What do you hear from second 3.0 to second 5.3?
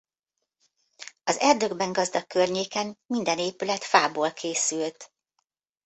minden épület fából készült.